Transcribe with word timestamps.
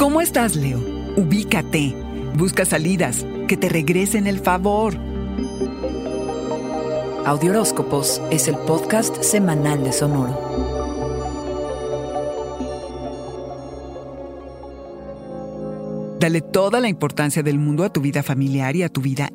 ¿Cómo 0.00 0.22
estás, 0.22 0.56
Leo? 0.56 0.78
Ubícate. 1.18 1.94
Busca 2.34 2.64
salidas 2.64 3.22
que 3.48 3.58
te 3.58 3.68
regresen 3.68 4.26
el 4.26 4.38
favor. 4.38 4.94
Audioróscopos 7.26 8.22
es 8.30 8.48
el 8.48 8.56
podcast 8.56 9.22
semanal 9.22 9.84
de 9.84 9.92
Sonoro. 9.92 10.40
Dale 16.18 16.40
toda 16.40 16.80
la 16.80 16.88
importancia 16.88 17.42
del 17.42 17.58
mundo 17.58 17.84
a 17.84 17.92
tu 17.92 18.00
vida 18.00 18.22
familiar 18.22 18.76
y 18.76 18.82
a 18.84 18.88
tu 18.88 19.02
vida 19.02 19.28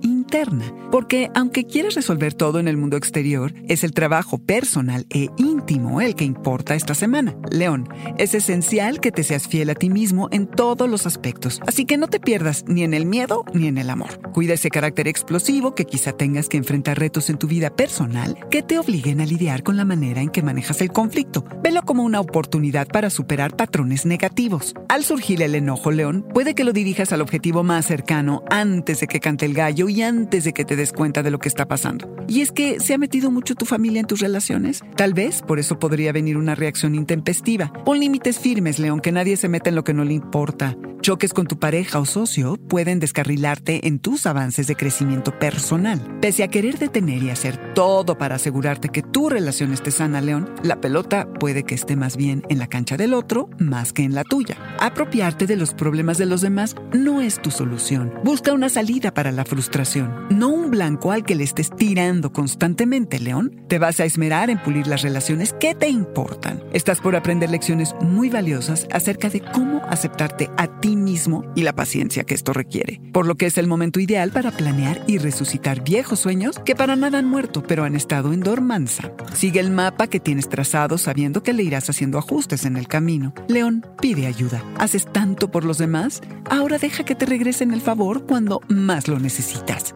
porque 0.92 1.30
aunque 1.34 1.66
quieras 1.66 1.96
resolver 1.96 2.34
todo 2.34 2.60
en 2.60 2.68
el 2.68 2.78
mundo 2.78 2.98
exterior, 2.98 3.54
es 3.68 3.84
el 3.84 3.94
trabajo 3.94 4.38
personal 4.38 5.06
e 5.10 5.30
íntimo 5.38 6.02
el 6.02 6.16
que 6.16 6.26
importa 6.26 6.76
esta 6.76 6.94
semana. 6.94 7.36
León, 7.52 7.88
es 8.18 8.34
esencial 8.34 9.00
que 9.00 9.12
te 9.12 9.24
seas 9.24 9.48
fiel 9.48 9.70
a 9.70 9.76
ti 9.76 9.90
mismo 9.90 10.28
en 10.32 10.48
todos 10.48 10.90
los 10.90 11.06
aspectos, 11.06 11.62
así 11.66 11.86
que 11.86 11.98
no 11.98 12.08
te 12.08 12.20
pierdas 12.20 12.66
ni 12.68 12.84
en 12.84 12.94
el 12.94 13.06
miedo 13.06 13.46
ni 13.54 13.68
en 13.68 13.78
el 13.78 13.90
amor. 13.90 14.22
Cuida 14.34 14.56
ese 14.56 14.70
carácter 14.70 15.08
explosivo 15.08 15.74
que 15.74 15.86
quizá 15.86 16.12
tengas 16.12 16.50
que 16.50 16.58
enfrentar 16.58 17.00
retos 17.00 17.30
en 17.30 17.38
tu 17.38 17.48
vida 17.48 17.70
personal 17.70 18.38
que 18.52 18.62
te 18.62 18.78
obliguen 18.78 19.22
a 19.22 19.26
lidiar 19.26 19.64
con 19.64 19.78
la 19.78 19.86
manera 19.86 20.22
en 20.22 20.30
que 20.30 20.44
manejas 20.44 20.82
el 20.82 20.92
conflicto. 20.92 21.46
Velo 21.64 21.84
como 21.84 22.04
una 22.04 22.20
oportunidad 22.20 22.88
para 22.88 23.10
superar 23.10 23.56
patrones 23.56 24.06
negativos. 24.06 24.74
Al 24.90 25.04
surgir 25.04 25.42
el 25.42 25.56
enojo, 25.56 25.92
León, 25.92 26.26
puede 26.34 26.56
que 26.56 26.66
lo 26.66 26.74
dirijas 26.74 27.14
al 27.14 27.22
objetivo 27.22 27.64
más 27.64 27.86
cercano 27.86 28.44
antes 28.50 29.00
de 29.00 29.08
que 29.08 29.20
cante 29.22 29.46
el 29.46 29.54
gallo 29.54 29.88
y 29.88 30.02
antes 30.02 30.25
de 30.26 30.54
que 30.54 30.66
te 30.66 30.76
des 30.76 30.92
cuenta 30.92 31.24
de 31.24 31.32
lo 31.32 31.40
que 31.40 31.48
está 31.48 31.68
pasando. 31.68 32.14
Y 32.28 32.42
es 32.42 32.52
que 32.52 32.80
se 32.80 32.94
ha 32.94 32.98
metido 32.98 33.32
mucho 33.32 33.56
tu 33.56 33.66
familia 33.66 34.00
en 34.00 34.08
tus 34.08 34.20
relaciones. 34.20 34.82
Tal 34.96 35.14
vez 35.14 35.42
por 35.42 35.60
eso 35.60 35.78
podría 35.80 36.12
venir 36.12 36.38
una 36.38 36.56
reacción 36.56 36.96
intempestiva. 36.96 37.72
Pon 37.86 38.00
límites 38.00 38.40
firmes, 38.40 38.80
León, 38.80 39.00
que 39.00 39.12
nadie 39.12 39.38
se 39.38 39.50
meta 39.50 39.70
en 39.70 39.76
lo 39.76 39.84
que 39.84 39.94
no 39.94 40.04
le 40.04 40.14
importa. 40.14 40.76
Choques 41.06 41.36
con 41.36 41.46
tu 41.46 41.60
pareja 41.60 42.00
o 42.00 42.06
socio 42.06 42.58
pueden 42.58 43.00
descarrilarte 43.00 43.88
en 43.88 44.00
tus 44.00 44.26
avances 44.26 44.66
de 44.66 44.76
crecimiento 44.76 45.38
personal. 45.38 46.02
Pese 46.20 46.44
a 46.44 46.48
querer 46.48 46.80
detener 46.80 47.22
y 47.22 47.30
hacer 47.30 47.76
todo 47.76 48.18
para 48.18 48.38
asegurarte 48.38 48.90
que 48.90 49.04
tu 49.04 49.30
relación 49.30 49.72
esté 49.72 49.92
sana, 49.92 50.20
León, 50.20 50.50
la 50.64 50.82
pelota 50.82 51.32
puede 51.40 51.62
que 51.62 51.76
esté 51.76 51.96
más 51.96 52.18
bien 52.18 52.42
en 52.50 52.58
la 52.58 52.66
cancha 52.66 52.98
del 52.98 53.14
otro 53.14 53.50
más 53.60 53.94
que 53.94 54.02
en 54.02 54.16
la 54.16 54.24
tuya. 54.24 54.58
Apropiarte 54.80 55.46
de 55.46 55.58
los 55.58 55.76
problemas 55.76 56.18
de 56.18 56.26
los 56.26 56.42
demás 56.42 56.76
no 56.92 57.22
es 57.22 57.40
tu 57.40 57.52
solución. 57.52 58.12
Busca 58.24 58.54
una 58.54 58.70
salida 58.70 59.14
para 59.14 59.32
la 59.32 59.46
frustración, 59.46 60.12
no 60.30 60.50
un 60.50 60.72
blanco 60.72 61.12
al 61.12 61.24
que 61.24 61.36
le 61.36 61.44
estés 61.44 61.70
tirando 61.76 62.32
constantemente, 62.32 63.20
León. 63.20 63.64
Te 63.68 63.80
vas 63.80 64.00
a 64.00 64.06
esmerar 64.06 64.50
en 64.50 64.62
pulir 64.62 64.88
las 64.88 65.02
relaciones 65.02 65.54
que 65.60 65.76
te 65.76 65.90
importan. 65.90 66.64
Estás 66.74 67.00
por 67.00 67.16
aprender 67.16 67.50
lecciones 67.50 67.96
muy 68.02 68.30
valiosas 68.30 68.88
acerca 68.92 69.30
de 69.30 69.42
cómo 69.42 69.82
aceptarte 69.90 70.50
a 70.58 70.80
ti 70.80 70.96
mismo 70.96 71.44
y 71.56 71.64
la 71.64 71.74
paciencia 71.74 72.24
que 72.24 72.34
esto 72.34 72.54
requiere. 72.54 73.02
Por 73.12 73.26
lo 73.28 73.36
que 73.36 73.46
es 73.46 73.58
el 73.58 73.68
momento 73.68 74.00
ideal 74.00 74.32
para 74.32 74.52
planear 74.52 75.04
y 75.08 75.18
resucitar 75.18 75.84
viejos 75.84 76.20
sueños 76.20 76.60
que 76.60 76.76
para 76.76 76.96
nada 76.96 77.20
han 77.20 77.30
muerto, 77.30 77.64
pero 77.64 77.84
han 77.84 77.96
estado 77.96 78.34
en 78.34 78.42
dormanza. 78.42 79.12
Sigue 79.34 79.60
el 79.60 79.72
mapa 79.72 80.08
que 80.08 80.20
tienes 80.20 80.50
trazado 80.50 80.98
sabiendo 80.98 81.44
que 81.44 81.54
le 81.54 81.64
irás 81.64 81.90
haciendo 81.90 82.18
ajustes 82.18 82.66
en 82.66 82.78
el 82.78 82.88
camino. 82.88 83.34
León, 83.48 83.86
pide 84.02 84.28
ayuda. 84.28 84.64
¿Haces 84.78 85.06
tanto 85.12 85.52
por 85.52 85.64
los 85.64 85.78
demás? 85.78 86.22
Ahora 86.50 86.78
deja 86.78 87.04
que 87.04 87.16
te 87.16 87.26
regresen 87.26 87.74
el 87.74 87.82
favor 87.82 88.26
cuando 88.26 88.62
más 88.68 89.08
lo 89.08 89.20
necesitas. 89.20 89.96